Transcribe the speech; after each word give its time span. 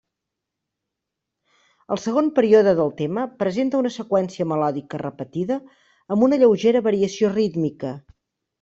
El 1.95 1.99
segon 2.03 2.31
període 2.39 2.73
del 2.79 2.89
tema 3.03 3.27
presenta 3.45 3.79
una 3.83 3.93
seqüència 3.99 4.49
melòdica 4.55 5.03
repetida 5.05 5.61
amb 6.17 6.29
una 6.31 6.43
lleugera 6.45 6.85
variació 6.91 7.35
rítmica. 7.39 7.97